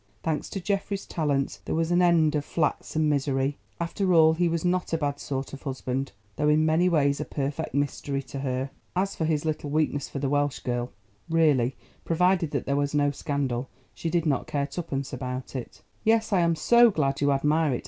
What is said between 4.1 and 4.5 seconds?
all, he